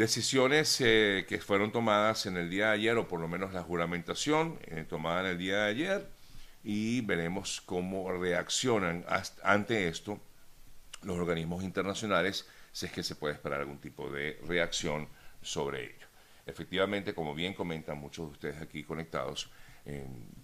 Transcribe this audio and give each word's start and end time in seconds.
Decisiones 0.00 0.80
eh, 0.80 1.26
que 1.28 1.40
fueron 1.40 1.72
tomadas 1.72 2.24
en 2.24 2.38
el 2.38 2.48
día 2.48 2.68
de 2.68 2.72
ayer, 2.72 2.96
o 2.96 3.06
por 3.06 3.20
lo 3.20 3.28
menos 3.28 3.52
la 3.52 3.62
juramentación 3.62 4.58
eh, 4.62 4.86
tomada 4.88 5.20
en 5.20 5.26
el 5.26 5.36
día 5.36 5.58
de 5.58 5.70
ayer, 5.70 6.08
y 6.64 7.02
veremos 7.02 7.60
cómo 7.60 8.10
reaccionan 8.10 9.04
ante 9.42 9.88
esto 9.88 10.18
los 11.02 11.18
organismos 11.18 11.62
internacionales, 11.62 12.48
si 12.72 12.86
es 12.86 12.92
que 12.92 13.02
se 13.02 13.14
puede 13.14 13.34
esperar 13.34 13.60
algún 13.60 13.76
tipo 13.76 14.08
de 14.08 14.40
reacción 14.48 15.06
sobre 15.42 15.84
ello. 15.94 16.06
Efectivamente, 16.46 17.12
como 17.12 17.34
bien 17.34 17.52
comentan 17.52 17.98
muchos 17.98 18.28
de 18.28 18.32
ustedes 18.32 18.62
aquí 18.62 18.84
conectados, 18.84 19.50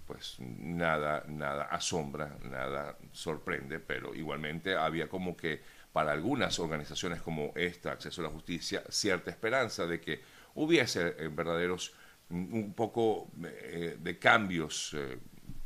pues 0.07 0.37
nada, 0.39 1.25
nada 1.29 1.65
asombra, 1.65 2.37
nada 2.43 2.99
sorprende, 3.13 3.81
pero 3.81 4.15
igualmente 4.15 4.77
había 4.77 5.09
como 5.09 5.35
que 5.35 5.63
para 5.97 6.13
algunas 6.13 6.59
organizaciones 6.59 7.23
como 7.23 7.55
esta, 7.57 7.93
Acceso 7.93 8.21
a 8.21 8.25
la 8.25 8.31
Justicia, 8.31 8.83
cierta 8.91 9.31
esperanza 9.31 9.87
de 9.87 9.99
que 9.99 10.21
hubiese 10.57 11.15
eh, 11.19 11.31
verdaderos 11.33 11.95
mm, 12.29 12.55
un 12.55 12.75
poco 12.75 13.31
eh, 13.43 13.97
de 13.99 14.19
cambios, 14.19 14.93
eh, 14.93 15.17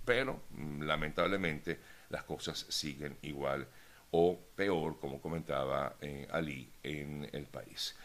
pero 0.05 0.45
mm, 0.51 0.83
lamentablemente 0.83 1.81
las 2.11 2.23
cosas 2.23 2.65
siguen 2.69 3.17
igual 3.23 3.67
o 4.13 4.39
peor, 4.55 5.01
como 5.01 5.21
comentaba 5.21 5.97
Ali, 6.31 6.71
en 6.85 7.29
el 7.33 7.47
país. 7.47 7.97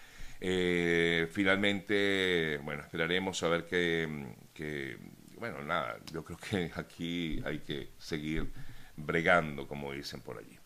finalmente, 1.32 2.60
bueno, 2.64 2.82
esperaremos 2.82 3.44
a 3.44 3.50
ver 3.50 3.68
que, 3.68 4.34
que, 4.52 4.98
bueno, 5.38 5.62
nada, 5.62 6.00
yo 6.12 6.24
creo 6.24 6.40
que 6.40 6.72
aquí 6.76 7.40
hay 7.46 7.60
que 7.60 7.92
seguir 8.00 8.52
bregando, 8.98 9.68
como 9.68 9.94
dicen 9.94 10.22
por 10.22 10.40
allí. 10.40 10.58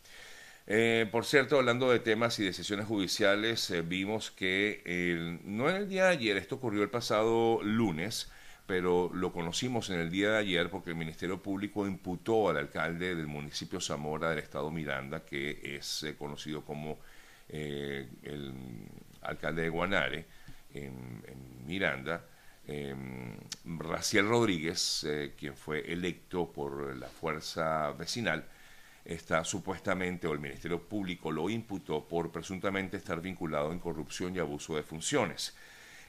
Eh, 0.72 1.08
por 1.12 1.26
cierto, 1.26 1.58
hablando 1.58 1.90
de 1.90 1.98
temas 1.98 2.38
y 2.38 2.46
decisiones 2.46 2.86
judiciales, 2.86 3.72
eh, 3.72 3.82
vimos 3.82 4.30
que 4.30 5.40
no 5.44 5.68
en 5.68 5.76
el 5.76 5.90
día 5.90 6.05
de 6.05 6.09
ayer, 6.12 6.38
esto 6.38 6.55
ocurrió 6.55 6.84
el 6.84 6.92
pasado 6.92 7.59
lunes, 7.64 8.31
pero 8.67 9.09
lo 9.12 9.34
conocimos 9.34 9.90
en 9.90 10.00
el 10.00 10.12
día 10.12 10.30
de 10.30 10.38
ayer 10.38 10.70
porque 10.70 10.92
el 10.92 10.95
Ministerio 10.95 11.42
Público 11.42 11.88
imputó 11.88 12.50
al 12.50 12.58
alcalde 12.58 13.16
del 13.16 13.25
municipio 13.25 13.81
Zamora 13.81 14.30
del 14.30 14.38
estado 14.40 14.70
Miranda, 14.70 15.25
que 15.25 15.59
es 15.64 16.03
eh, 16.03 16.16
conocido 16.16 16.64
como 16.64 17.00
el 17.50 18.08
alcalde 19.23 19.64
de 19.64 19.70
Guanare, 19.70 20.25
en, 20.75 20.94
Miranda, 21.66 22.23
em, 22.67 23.36
Raciel 23.80 24.28
Rodríguez, 24.28 25.08
quien 25.36 25.56
fue 25.56 25.80
electo 25.92 26.52
por 26.52 26.95
la 26.95 27.08
fuerza 27.08 27.92
vecinal, 27.94 28.45
está 29.10 29.44
supuestamente, 29.44 30.28
o 30.28 30.34
el 30.34 30.40
Ministerio 30.40 30.88
Público 30.88 31.32
lo 31.32 31.50
imputó 31.50 32.08
por 32.08 32.32
presuntamente 32.32 32.98
estar 32.98 33.20
vinculado 33.22 33.72
en 33.72 33.80
corrupción 33.80 34.36
y 34.36 34.40
abuso 34.40 34.76
de 34.76 34.84
funciones. 34.84 35.56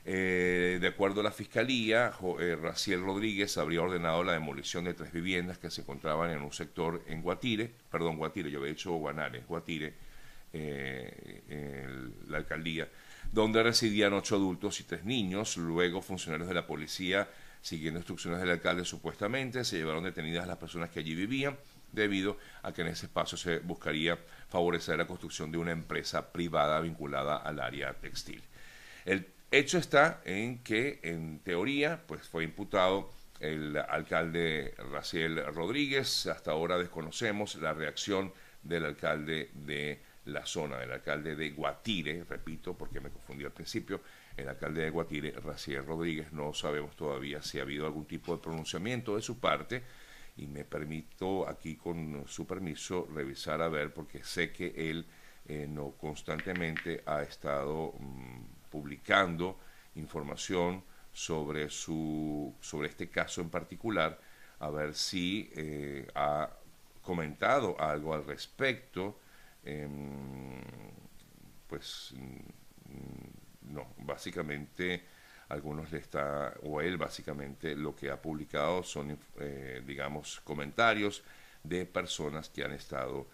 Eh, 0.04 0.78
de 0.80 0.86
acuerdo 0.86 1.20
a 1.20 1.24
la 1.24 1.30
Fiscalía, 1.30 2.12
eh, 2.38 2.56
Raciel 2.60 3.02
Rodríguez 3.02 3.56
habría 3.56 3.82
ordenado 3.82 4.22
la 4.22 4.32
demolición 4.32 4.84
de 4.84 4.94
tres 4.94 5.12
viviendas 5.12 5.58
que 5.58 5.70
se 5.70 5.80
encontraban 5.80 6.30
en 6.30 6.42
un 6.42 6.52
sector 6.52 7.02
en 7.06 7.22
Guatire, 7.22 7.70
perdón, 7.90 8.18
Guatire, 8.18 8.50
yo 8.50 8.58
había 8.58 8.72
dicho 8.72 8.92
Guanare, 8.92 9.44
Guatire, 9.48 9.94
eh, 10.52 11.86
la 12.28 12.36
alcaldía, 12.38 12.88
donde 13.32 13.62
residían 13.62 14.12
ocho 14.12 14.36
adultos 14.36 14.78
y 14.80 14.84
tres 14.84 15.04
niños. 15.04 15.56
Luego, 15.56 16.02
funcionarios 16.02 16.48
de 16.48 16.54
la 16.54 16.66
policía, 16.66 17.28
siguiendo 17.62 18.00
instrucciones 18.00 18.40
del 18.40 18.50
alcalde 18.50 18.84
supuestamente, 18.84 19.64
se 19.64 19.78
llevaron 19.78 20.04
detenidas 20.04 20.46
las 20.46 20.56
personas 20.58 20.90
que 20.90 21.00
allí 21.00 21.14
vivían 21.14 21.56
debido 21.92 22.38
a 22.62 22.72
que 22.72 22.82
en 22.82 22.88
ese 22.88 23.06
espacio 23.06 23.36
se 23.36 23.58
buscaría 23.58 24.18
favorecer 24.48 24.98
la 24.98 25.06
construcción 25.06 25.52
de 25.52 25.58
una 25.58 25.72
empresa 25.72 26.32
privada 26.32 26.80
vinculada 26.80 27.36
al 27.36 27.60
área 27.60 27.94
textil. 27.94 28.42
El 29.04 29.26
hecho 29.50 29.78
está 29.78 30.20
en 30.24 30.62
que, 30.62 31.00
en 31.02 31.40
teoría, 31.40 32.02
pues 32.06 32.28
fue 32.28 32.44
imputado 32.44 33.10
el 33.40 33.76
alcalde 33.76 34.74
Raciel 34.92 35.44
Rodríguez. 35.54 36.26
Hasta 36.26 36.52
ahora 36.52 36.78
desconocemos 36.78 37.54
la 37.56 37.72
reacción 37.72 38.32
del 38.62 38.84
alcalde 38.84 39.50
de 39.54 40.00
la 40.26 40.44
zona, 40.44 40.78
del 40.78 40.92
alcalde 40.92 41.34
de 41.34 41.50
Guatire, 41.50 42.24
repito, 42.28 42.74
porque 42.74 43.00
me 43.00 43.10
confundí 43.10 43.44
al 43.44 43.52
principio, 43.52 44.02
el 44.36 44.48
alcalde 44.48 44.82
de 44.82 44.90
Guatire, 44.90 45.32
Raciel 45.32 45.86
Rodríguez, 45.86 46.32
no 46.32 46.52
sabemos 46.52 46.94
todavía 46.94 47.42
si 47.42 47.58
ha 47.58 47.62
habido 47.62 47.86
algún 47.86 48.04
tipo 48.04 48.36
de 48.36 48.42
pronunciamiento 48.42 49.16
de 49.16 49.22
su 49.22 49.40
parte 49.40 49.82
y 50.36 50.46
me 50.46 50.64
permito 50.64 51.48
aquí 51.48 51.76
con 51.76 52.24
su 52.26 52.46
permiso 52.46 53.08
revisar 53.14 53.62
a 53.62 53.68
ver 53.68 53.92
porque 53.92 54.24
sé 54.24 54.52
que 54.52 54.90
él 54.90 55.06
eh, 55.46 55.66
no 55.68 55.92
constantemente 55.92 57.02
ha 57.06 57.22
estado 57.22 57.94
mm, 57.98 58.70
publicando 58.70 59.58
información 59.96 60.84
sobre 61.12 61.68
su 61.68 62.54
sobre 62.60 62.88
este 62.88 63.08
caso 63.08 63.40
en 63.40 63.50
particular 63.50 64.18
a 64.60 64.70
ver 64.70 64.94
si 64.94 65.50
eh, 65.54 66.06
ha 66.14 66.50
comentado 67.02 67.80
algo 67.80 68.14
al 68.14 68.24
respecto 68.24 69.18
em, 69.64 70.60
pues 71.66 72.14
mm, 72.16 73.72
no 73.72 73.94
básicamente 73.98 75.02
algunos 75.50 75.90
le 75.90 75.98
está, 75.98 76.54
o 76.62 76.80
él 76.80 76.96
básicamente 76.96 77.74
lo 77.74 77.94
que 77.94 78.10
ha 78.10 78.22
publicado 78.22 78.84
son, 78.84 79.18
eh, 79.40 79.82
digamos, 79.84 80.40
comentarios 80.44 81.24
de 81.64 81.86
personas 81.86 82.48
que 82.48 82.64
han 82.64 82.72
estado 82.72 83.26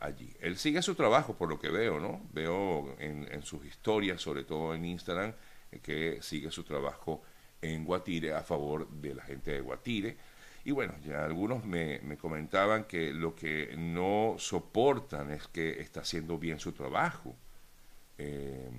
allí. 0.00 0.34
Él 0.40 0.56
sigue 0.56 0.80
su 0.80 0.94
trabajo, 0.94 1.36
por 1.36 1.50
lo 1.50 1.58
que 1.58 1.68
veo, 1.68 2.00
¿no? 2.00 2.22
Veo 2.32 2.96
en, 2.98 3.42
sus 3.42 3.64
historias, 3.66 4.22
sobre 4.22 4.44
todo 4.44 4.74
en 4.74 4.86
Instagram, 4.86 5.34
eh, 5.70 5.80
que 5.80 6.22
sigue 6.22 6.50
su 6.50 6.64
trabajo 6.64 7.22
en 7.60 7.84
Guatire 7.84 8.32
a 8.32 8.42
favor 8.42 8.88
de 8.88 9.14
la 9.14 9.22
gente 9.22 9.52
de 9.52 9.60
Guatire. 9.60 10.16
Y 10.64 10.70
bueno, 10.72 10.94
ya 11.04 11.26
algunos 11.26 11.64
me, 11.66 12.00
comentaban 12.16 12.84
que 12.84 13.12
lo 13.12 13.34
que 13.34 13.74
no 13.76 14.36
soportan 14.38 15.30
es 15.30 15.46
que 15.48 15.80
está 15.80 16.00
haciendo 16.00 16.38
bien 16.38 16.58
su 16.58 16.72
trabajo 16.72 17.36
eh, 18.16 18.70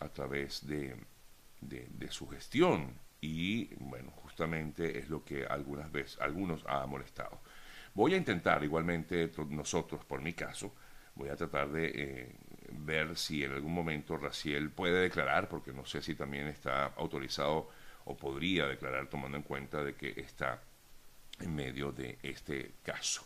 a 0.00 0.08
través 0.10 0.66
de, 0.66 0.94
de, 1.60 2.10
su 2.10 2.28
gestión 2.28 2.94
y 3.20 3.74
bueno, 3.76 4.10
justamente 4.10 4.98
es 4.98 5.08
lo 5.08 5.24
que 5.24 5.44
algunas 5.46 5.90
veces, 5.92 6.20
algunos 6.20 6.64
ha 6.66 6.86
molestado. 6.86 7.40
Voy 7.94 8.14
a 8.14 8.16
intentar 8.16 8.62
igualmente 8.64 9.30
nosotros, 9.48 10.04
por 10.04 10.22
mi 10.22 10.32
caso, 10.32 10.74
voy 11.14 11.28
a 11.28 11.36
tratar 11.36 11.70
de 11.70 11.92
eh, 11.94 12.36
ver 12.72 13.16
si 13.16 13.44
en 13.44 13.52
algún 13.52 13.74
momento 13.74 14.16
Raciel 14.16 14.70
puede 14.70 15.02
declarar, 15.02 15.48
porque 15.48 15.72
no 15.72 15.84
sé 15.84 16.02
si 16.02 16.14
también 16.14 16.46
está 16.46 16.86
autorizado 16.96 17.68
o 18.04 18.16
podría 18.16 18.66
declarar 18.66 19.08
tomando 19.08 19.36
en 19.36 19.42
cuenta 19.42 19.82
de 19.84 19.94
que 19.94 20.20
está 20.20 20.62
en 21.40 21.54
medio 21.54 21.92
de 21.92 22.18
este 22.22 22.74
caso. 22.82 23.24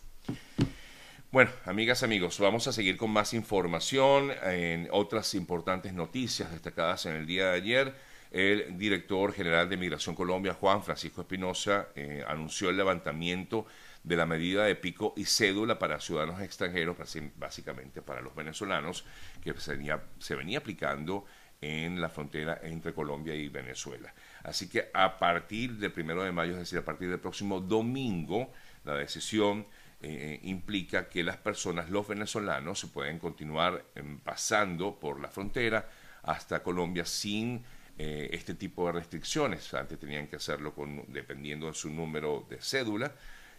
Bueno, 1.30 1.50
amigas, 1.64 2.04
amigos, 2.04 2.38
vamos 2.38 2.68
a 2.68 2.72
seguir 2.72 2.96
con 2.96 3.10
más 3.10 3.34
información 3.34 4.30
en 4.44 4.88
otras 4.92 5.34
importantes 5.34 5.92
noticias 5.92 6.52
destacadas 6.52 7.06
en 7.06 7.16
el 7.16 7.26
día 7.26 7.50
de 7.50 7.56
ayer. 7.56 7.94
El 8.34 8.76
director 8.76 9.32
general 9.32 9.68
de 9.68 9.76
Migración 9.76 10.16
Colombia, 10.16 10.54
Juan 10.54 10.82
Francisco 10.82 11.20
Espinosa, 11.20 11.90
eh, 11.94 12.24
anunció 12.26 12.68
el 12.68 12.76
levantamiento 12.76 13.64
de 14.02 14.16
la 14.16 14.26
medida 14.26 14.64
de 14.64 14.74
pico 14.74 15.14
y 15.16 15.24
cédula 15.24 15.78
para 15.78 16.00
ciudadanos 16.00 16.40
extranjeros, 16.40 16.96
básicamente 17.36 18.02
para 18.02 18.22
los 18.22 18.34
venezolanos, 18.34 19.04
que 19.40 19.54
se 19.54 20.34
venía, 20.34 20.58
aplicando 20.58 21.26
en 21.60 22.00
la 22.00 22.08
frontera 22.08 22.58
entre 22.64 22.92
Colombia 22.92 23.36
y 23.36 23.48
Venezuela. 23.48 24.12
Así 24.42 24.68
que 24.68 24.90
a 24.92 25.16
partir 25.16 25.74
del 25.74 25.92
primero 25.92 26.24
de 26.24 26.32
mayo, 26.32 26.54
es 26.54 26.58
decir, 26.58 26.80
a 26.80 26.84
partir 26.84 27.10
del 27.10 27.20
próximo 27.20 27.60
domingo, 27.60 28.50
la 28.82 28.96
decisión 28.96 29.64
eh, 30.02 30.40
implica 30.42 31.08
que 31.08 31.22
las 31.22 31.36
personas, 31.36 31.88
los 31.88 32.08
venezolanos, 32.08 32.80
se 32.80 32.88
pueden 32.88 33.20
continuar 33.20 33.84
em, 33.94 34.18
pasando 34.18 34.98
por 34.98 35.20
la 35.20 35.28
frontera 35.28 35.88
hasta 36.24 36.64
Colombia 36.64 37.04
sin 37.04 37.62
eh, 37.96 38.30
este 38.32 38.54
tipo 38.54 38.86
de 38.86 38.92
restricciones. 38.92 39.72
Antes 39.72 40.00
tenían 40.00 40.26
que 40.26 40.36
hacerlo 40.36 40.74
con, 40.74 41.04
dependiendo 41.12 41.68
de 41.68 41.74
su 41.74 41.90
número 41.90 42.44
de 42.50 42.60
cédula, 42.60 43.12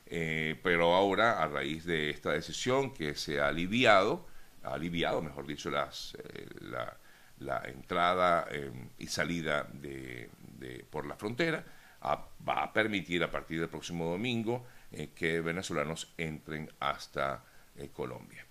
eh, 0.07 0.59
pero 0.61 0.93
ahora 0.93 1.41
a 1.41 1.47
raíz 1.47 1.85
de 1.85 2.09
esta 2.09 2.31
decisión 2.31 2.93
que 2.93 3.15
se 3.15 3.39
ha 3.39 3.47
aliviado, 3.47 4.27
ha 4.63 4.73
aliviado, 4.73 5.21
mejor 5.21 5.47
dicho, 5.47 5.69
las, 5.69 6.15
eh, 6.15 6.47
la, 7.39 7.61
entrada 7.65 8.47
y 8.97 9.07
salida 9.07 9.67
de, 9.71 10.29
por 10.89 11.05
la 11.05 11.15
frontera, 11.15 11.63
va 12.01 12.63
a 12.63 12.73
permitir 12.73 13.23
a 13.23 13.31
partir 13.31 13.59
del 13.59 13.69
próximo 13.69 14.09
domingo 14.09 14.65
que 15.15 15.41
venezolanos 15.41 16.13
entren 16.17 16.69
hasta 16.79 17.43
Colombia. 17.93 18.45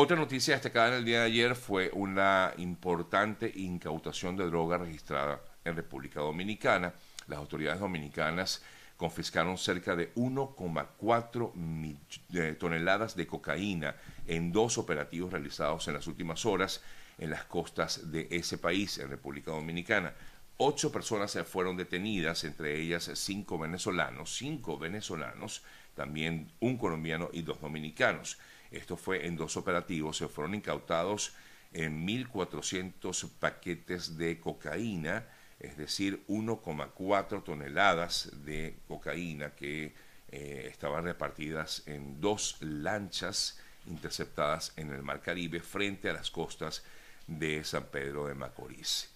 Otra 0.00 0.16
noticia 0.16 0.54
destacada 0.54 0.90
en 0.90 0.94
el 0.94 1.04
día 1.04 1.22
de 1.22 1.26
ayer 1.26 1.56
fue 1.56 1.90
una 1.92 2.54
importante 2.58 3.50
incautación 3.56 4.36
de 4.36 4.46
droga 4.46 4.78
registrada 4.78 5.40
en 5.64 5.74
República 5.74 6.20
Dominicana. 6.20 6.94
Las 7.26 7.40
autoridades 7.40 7.80
dominicanas 7.80 8.62
confiscaron 8.96 9.58
cerca 9.58 9.96
de 9.96 10.14
1,4 10.14 12.58
toneladas 12.58 13.16
de 13.16 13.26
cocaína 13.26 13.96
en 14.28 14.52
dos 14.52 14.78
operativos 14.78 15.32
realizados 15.32 15.88
en 15.88 15.94
las 15.94 16.06
últimas 16.06 16.46
horas 16.46 16.80
en 17.18 17.30
las 17.30 17.46
costas 17.46 18.12
de 18.12 18.28
ese 18.30 18.56
país, 18.56 18.98
en 18.98 19.10
República 19.10 19.50
Dominicana. 19.50 20.14
Ocho 20.58 20.92
personas 20.92 21.36
fueron 21.44 21.76
detenidas, 21.76 22.44
entre 22.44 22.80
ellas 22.80 23.10
cinco 23.14 23.58
venezolanos, 23.58 24.36
cinco 24.36 24.78
venezolanos, 24.78 25.64
también 25.96 26.52
un 26.60 26.78
colombiano 26.78 27.30
y 27.32 27.42
dos 27.42 27.60
dominicanos. 27.60 28.38
Esto 28.70 28.96
fue 28.96 29.26
en 29.26 29.36
dos 29.36 29.56
operativos, 29.56 30.16
se 30.16 30.28
fueron 30.28 30.54
incautados 30.54 31.34
en 31.72 32.06
1.400 32.06 33.30
paquetes 33.38 34.16
de 34.16 34.38
cocaína, 34.40 35.26
es 35.58 35.76
decir, 35.76 36.24
1,4 36.28 37.42
toneladas 37.42 38.30
de 38.44 38.78
cocaína 38.86 39.54
que 39.54 39.94
eh, 40.30 40.68
estaban 40.70 41.04
repartidas 41.04 41.82
en 41.86 42.20
dos 42.20 42.56
lanchas 42.60 43.58
interceptadas 43.86 44.72
en 44.76 44.90
el 44.92 45.02
Mar 45.02 45.20
Caribe 45.20 45.60
frente 45.60 46.10
a 46.10 46.12
las 46.12 46.30
costas 46.30 46.84
de 47.26 47.64
San 47.64 47.84
Pedro 47.84 48.26
de 48.26 48.34
Macorís. 48.34 49.10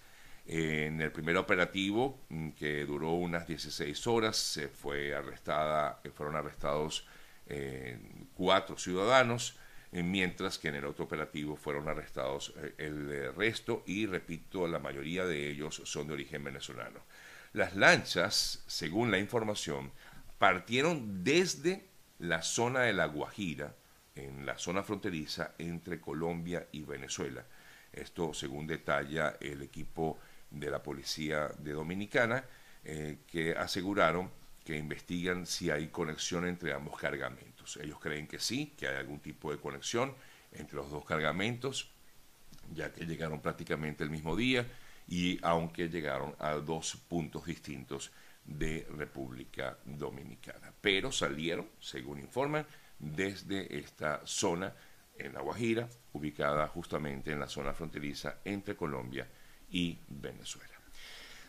En 0.45 0.99
el 1.01 1.11
primer 1.11 1.37
operativo, 1.37 2.19
mm, 2.29 2.49
que 2.51 2.85
duró 2.85 3.11
unas 3.11 3.47
16 3.47 4.07
horas, 4.07 4.35
se 4.35 4.67
fue 4.67 5.15
arrestada, 5.15 6.01
fueron 6.15 6.35
arrestados 6.35 7.07
cuatro 8.33 8.77
ciudadanos, 8.77 9.57
eh, 9.91 10.01
mientras 10.03 10.57
que 10.57 10.69
en 10.69 10.75
el 10.75 10.85
otro 10.85 11.05
operativo 11.05 11.55
fueron 11.55 11.87
arrestados 11.87 12.53
el 12.77 13.33
resto 13.35 13.83
y, 13.85 14.05
repito, 14.05 14.67
la 14.67 14.79
mayoría 14.79 15.25
de 15.25 15.49
ellos 15.49 15.81
son 15.85 16.07
de 16.07 16.13
origen 16.13 16.43
venezolano. 16.43 17.01
Las 17.53 17.75
lanchas, 17.75 18.63
según 18.65 19.11
la 19.11 19.19
información, 19.19 19.91
partieron 20.39 21.23
desde 21.23 21.85
la 22.19 22.41
zona 22.41 22.81
de 22.81 22.93
La 22.93 23.05
Guajira, 23.05 23.75
en 24.15 24.45
la 24.45 24.57
zona 24.57 24.83
fronteriza 24.83 25.53
entre 25.57 25.99
Colombia 25.99 26.67
y 26.71 26.83
Venezuela. 26.83 27.45
Esto 27.91 28.33
según 28.33 28.67
detalla 28.67 29.37
el 29.39 29.61
equipo 29.61 30.19
de 30.49 30.69
la 30.69 30.81
Policía 30.81 31.49
de 31.59 31.73
Dominicana, 31.73 32.43
eh, 32.83 33.19
que 33.27 33.53
aseguraron 33.53 34.31
que 34.63 34.77
investigan 34.77 35.45
si 35.45 35.69
hay 35.69 35.87
conexión 35.87 36.47
entre 36.47 36.73
ambos 36.73 36.99
cargamentos. 36.99 37.77
Ellos 37.77 37.99
creen 37.99 38.27
que 38.27 38.39
sí, 38.39 38.73
que 38.77 38.87
hay 38.87 38.95
algún 38.95 39.19
tipo 39.19 39.51
de 39.51 39.57
conexión 39.57 40.13
entre 40.51 40.75
los 40.75 40.89
dos 40.89 41.05
cargamentos, 41.05 41.89
ya 42.73 42.93
que 42.93 43.05
llegaron 43.05 43.41
prácticamente 43.41 44.03
el 44.03 44.09
mismo 44.09 44.35
día 44.35 44.65
y 45.07 45.39
aunque 45.41 45.89
llegaron 45.89 46.35
a 46.39 46.53
dos 46.53 46.95
puntos 47.09 47.45
distintos 47.45 48.11
de 48.45 48.87
República 48.97 49.77
Dominicana. 49.85 50.73
Pero 50.81 51.11
salieron, 51.11 51.67
según 51.79 52.19
informan, 52.19 52.65
desde 52.99 53.77
esta 53.77 54.21
zona 54.25 54.73
en 55.17 55.33
La 55.33 55.41
Guajira, 55.41 55.87
ubicada 56.13 56.67
justamente 56.67 57.31
en 57.31 57.39
la 57.39 57.47
zona 57.47 57.73
fronteriza 57.73 58.39
entre 58.45 58.75
Colombia 58.75 59.27
y 59.69 59.97
Venezuela. 60.07 60.72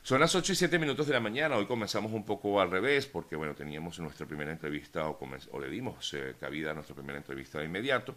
Son 0.04 0.20
las 0.20 0.34
8 0.34 0.52
y 0.52 0.56
7 0.56 0.78
minutos 0.78 1.06
de 1.06 1.14
la 1.14 1.20
mañana. 1.20 1.56
Hoy 1.56 1.64
comenzamos 1.64 2.12
un 2.12 2.26
poco 2.26 2.60
al 2.60 2.70
revés 2.70 3.06
porque, 3.06 3.36
bueno, 3.36 3.54
teníamos 3.54 3.98
nuestra 4.00 4.26
primera 4.26 4.52
entrevista 4.52 5.08
o, 5.08 5.18
o 5.52 5.58
le 5.58 5.70
dimos 5.70 6.12
eh, 6.12 6.34
cabida 6.38 6.72
a 6.72 6.74
nuestra 6.74 6.94
primera 6.94 7.16
entrevista 7.16 7.58
de 7.58 7.64
inmediato. 7.64 8.14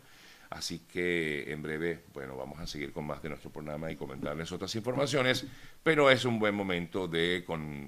Así 0.50 0.80
que 0.80 1.50
en 1.50 1.62
breve, 1.62 2.04
bueno, 2.13 2.36
vamos 2.36 2.60
a 2.60 2.68
seguir 2.68 2.92
con 2.92 3.07
más 3.07 3.24
de 3.24 3.30
nuestro 3.30 3.51
programa 3.51 3.89
y 3.89 3.95
comentarles 3.95 4.51
otras 4.51 4.75
informaciones, 4.75 5.45
pero 5.81 6.12
es 6.12 6.25
un 6.25 6.39
buen 6.39 6.56
momento 6.56 7.07
de 7.07 7.45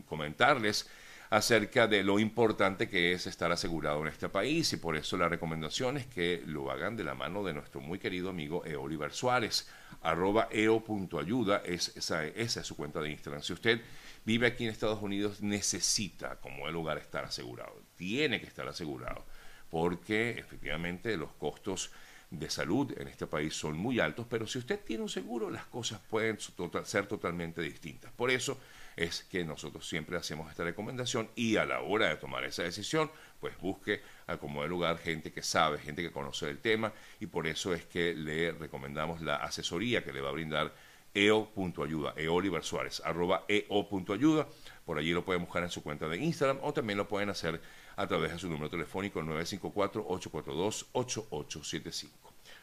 comentarles 0.07 0.89
acerca 1.29 1.87
de 1.87 2.03
lo 2.03 2.19
importante 2.19 2.89
que 2.89 3.13
es 3.13 3.27
estar 3.27 3.51
asegurado 3.51 4.01
en 4.01 4.07
este 4.07 4.29
país 4.29 4.73
y 4.73 4.77
por 4.77 4.95
eso 4.95 5.15
la 5.15 5.29
recomendación 5.29 5.97
es 5.97 6.07
que 6.07 6.41
lo 6.45 6.71
hagan 6.71 6.97
de 6.97 7.03
la 7.03 7.13
mano 7.13 7.43
de 7.43 7.53
nuestro 7.53 7.81
muy 7.81 7.99
querido 7.99 8.29
amigo 8.29 8.65
Eoliver 8.65 9.13
Suárez, 9.13 9.69
arroba 10.01 10.47
eo.ayuda, 10.51 11.61
es, 11.65 11.95
esa, 11.95 12.25
esa 12.25 12.61
es 12.61 12.67
su 12.67 12.75
cuenta 12.75 12.99
de 12.99 13.11
Instagram. 13.11 13.43
Si 13.43 13.53
usted 13.53 13.81
vive 14.25 14.47
aquí 14.47 14.63
en 14.63 14.71
Estados 14.71 15.01
Unidos, 15.01 15.41
necesita 15.41 16.37
como 16.37 16.67
el 16.67 16.73
lugar 16.73 16.97
estar 16.97 17.23
asegurado, 17.25 17.79
tiene 17.95 18.41
que 18.41 18.47
estar 18.47 18.67
asegurado, 18.67 19.23
porque 19.69 20.31
efectivamente 20.31 21.15
los 21.15 21.31
costos 21.33 21.91
de 22.31 22.49
salud 22.49 22.93
en 22.97 23.07
este 23.07 23.27
país 23.27 23.55
son 23.55 23.77
muy 23.77 23.99
altos, 23.99 24.25
pero 24.29 24.47
si 24.47 24.59
usted 24.59 24.79
tiene 24.83 25.03
un 25.03 25.09
seguro, 25.09 25.49
las 25.49 25.65
cosas 25.65 25.99
pueden 26.09 26.37
ser 26.39 27.07
totalmente 27.07 27.61
distintas. 27.61 28.11
Por 28.13 28.31
eso 28.31 28.57
es 28.99 29.23
que 29.23 29.43
nosotros 29.45 29.87
siempre 29.87 30.17
hacemos 30.17 30.51
esta 30.51 30.65
recomendación 30.65 31.29
y 31.33 31.55
a 31.55 31.65
la 31.65 31.79
hora 31.79 32.09
de 32.09 32.17
tomar 32.17 32.43
esa 32.43 32.63
decisión, 32.63 33.09
pues 33.39 33.57
busque 33.59 34.01
como 34.41 34.61
el 34.61 34.69
lugar 34.69 34.97
gente 34.97 35.31
que 35.31 35.41
sabe, 35.41 35.79
gente 35.79 36.01
que 36.01 36.11
conoce 36.11 36.49
el 36.49 36.59
tema 36.59 36.91
y 37.21 37.27
por 37.27 37.47
eso 37.47 37.73
es 37.73 37.85
que 37.85 38.13
le 38.13 38.51
recomendamos 38.51 39.21
la 39.21 39.37
asesoría 39.37 40.03
que 40.03 40.11
le 40.11 40.19
va 40.19 40.27
a 40.27 40.33
brindar 40.33 40.75
eo.ayuda, 41.13 42.13
e 42.17 42.27
Oliver 42.27 42.61
Suárez, 42.61 43.01
arroba 43.05 43.45
eo.ayuda, 43.47 44.49
por 44.85 44.97
allí 44.97 45.13
lo 45.13 45.23
pueden 45.23 45.43
buscar 45.43 45.63
en 45.63 45.69
su 45.69 45.81
cuenta 45.81 46.09
de 46.09 46.17
Instagram 46.17 46.57
o 46.61 46.73
también 46.73 46.97
lo 46.97 47.07
pueden 47.07 47.29
hacer 47.29 47.61
a 47.95 48.05
través 48.05 48.33
de 48.33 48.39
su 48.39 48.49
número 48.49 48.69
telefónico 48.69 49.21
954-842-8875. 49.21 52.09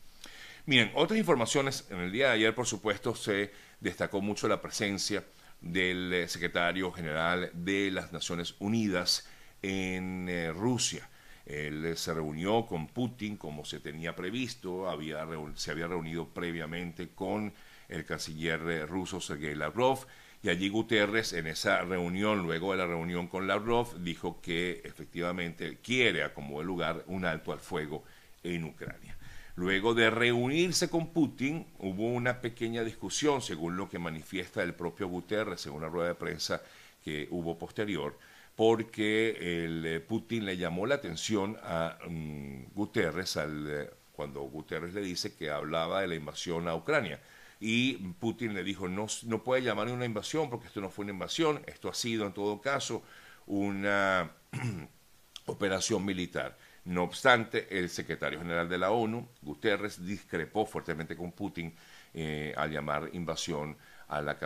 Miren, 0.66 0.90
otras 0.94 1.18
informaciones. 1.18 1.86
En 1.90 2.00
el 2.00 2.10
día 2.10 2.28
de 2.28 2.32
ayer, 2.34 2.54
por 2.54 2.66
supuesto, 2.66 3.14
se 3.14 3.52
destacó 3.80 4.22
mucho 4.22 4.48
la 4.48 4.62
presencia 4.62 5.22
del 5.60 6.12
eh, 6.12 6.28
secretario 6.28 6.90
general 6.90 7.50
de 7.52 7.90
las 7.90 8.12
Naciones 8.12 8.54
Unidas 8.60 9.28
en 9.60 10.26
eh, 10.28 10.52
Rusia. 10.52 11.08
Él 11.44 11.84
eh, 11.84 11.96
se 11.96 12.14
reunió 12.14 12.64
con 12.64 12.86
Putin 12.86 13.36
como 13.36 13.66
se 13.66 13.78
tenía 13.80 14.16
previsto, 14.16 14.88
había, 14.88 15.26
se 15.54 15.70
había 15.70 15.86
reunido 15.86 16.28
previamente 16.28 17.10
con 17.10 17.52
el 17.90 18.06
canciller 18.06 18.88
ruso 18.88 19.20
Sergei 19.20 19.54
Lavrov 19.54 20.06
y 20.42 20.48
allí 20.48 20.70
Guterres, 20.70 21.34
en 21.34 21.46
esa 21.46 21.82
reunión, 21.82 22.42
luego 22.42 22.72
de 22.72 22.78
la 22.78 22.86
reunión 22.86 23.28
con 23.28 23.46
Lavrov, 23.46 23.98
dijo 24.02 24.40
que 24.42 24.82
efectivamente 24.84 25.78
quiere, 25.82 26.22
a 26.22 26.34
como 26.34 26.60
el 26.60 26.66
lugar, 26.66 27.02
un 27.06 27.24
alto 27.24 27.52
al 27.52 27.60
fuego 27.60 28.04
en 28.42 28.64
Ucrania. 28.64 29.16
Luego 29.56 29.94
de 29.94 30.10
reunirse 30.10 30.90
con 30.90 31.12
Putin, 31.12 31.66
hubo 31.78 32.08
una 32.08 32.40
pequeña 32.40 32.82
discusión, 32.82 33.40
según 33.40 33.76
lo 33.76 33.88
que 33.88 33.98
manifiesta 33.98 34.62
el 34.62 34.74
propio 34.74 35.08
Guterres 35.08 35.66
en 35.66 35.72
una 35.72 35.88
rueda 35.88 36.08
de 36.08 36.14
prensa 36.16 36.62
que 37.04 37.28
hubo 37.30 37.56
posterior, 37.58 38.18
porque 38.56 39.64
el 39.64 39.86
eh, 39.86 40.00
Putin 40.00 40.44
le 40.44 40.56
llamó 40.56 40.86
la 40.86 40.96
atención 40.96 41.56
a 41.62 41.98
mm, 42.08 42.72
Guterres 42.74 43.36
al, 43.36 43.66
eh, 43.70 43.90
cuando 44.12 44.40
Guterres 44.42 44.94
le 44.94 45.02
dice 45.02 45.34
que 45.34 45.50
hablaba 45.50 46.00
de 46.00 46.08
la 46.08 46.14
invasión 46.14 46.68
a 46.68 46.74
Ucrania 46.74 47.20
y 47.60 47.94
Putin 47.94 48.54
le 48.54 48.62
dijo, 48.62 48.88
no, 48.88 49.06
puede 49.42 49.62
llamar 49.62 49.88
una 49.88 50.04
invasión 50.04 50.50
porque 50.50 50.66
esto 50.66 50.80
no 50.80 50.90
fue 50.90 51.04
una 51.04 51.12
invasión, 51.12 51.62
esto 51.66 51.88
ha 51.88 51.94
sido 51.94 52.26
en 52.26 52.32
todo 52.32 52.60
caso 52.60 53.02
una 53.46 54.32
operación 55.46 56.04
militar. 56.04 56.56
No 56.84 57.04
obstante, 57.04 57.66
el 57.78 57.88
secretario 57.88 58.38
general 58.38 58.68
de 58.68 58.78
la 58.78 58.90
ONU, 58.90 59.26
Guterres, 59.40 60.04
discrepó 60.04 60.66
fuertemente 60.66 61.16
con 61.16 61.32
Putin 61.32 61.74
eh, 62.12 62.52
al 62.56 62.70
llamar 62.70 63.08
invasión 63.12 63.76
a, 64.08 64.20
la, 64.20 64.36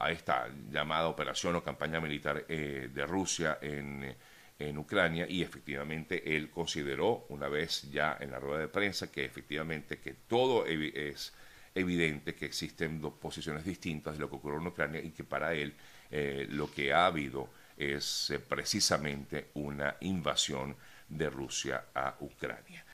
a, 0.00 0.10
esta 0.10 0.48
llamada 0.70 1.08
operación 1.08 1.56
o 1.56 1.64
campaña 1.64 2.00
militar 2.00 2.44
eh, 2.48 2.90
de 2.92 3.06
Rusia 3.06 3.58
en, 3.60 4.14
en 4.58 4.78
Ucrania. 4.78 5.26
Y 5.28 5.42
efectivamente 5.42 6.36
él 6.36 6.50
consideró 6.50 7.26
una 7.28 7.48
vez 7.48 7.90
ya 7.90 8.16
en 8.20 8.30
la 8.30 8.38
rueda 8.38 8.60
de 8.60 8.68
prensa 8.68 9.10
que 9.10 9.24
efectivamente 9.24 9.98
que 9.98 10.14
todo 10.14 10.66
es 10.66 11.34
evidente 11.74 12.34
que 12.34 12.46
existen 12.46 13.00
dos 13.00 13.14
posiciones 13.14 13.64
distintas 13.64 14.14
de 14.14 14.20
lo 14.20 14.30
que 14.30 14.36
ocurrió 14.36 14.60
en 14.60 14.66
Ucrania 14.68 15.00
y 15.02 15.10
que 15.10 15.24
para 15.24 15.54
él 15.54 15.74
eh, 16.10 16.46
lo 16.50 16.70
que 16.70 16.92
ha 16.92 17.06
habido 17.06 17.48
es 17.76 18.30
eh, 18.30 18.38
precisamente 18.38 19.48
una 19.54 19.96
invasión 20.00 20.76
de 21.14 21.30
Rusia 21.30 21.84
a 21.94 22.16
Ucrania. 22.20 22.82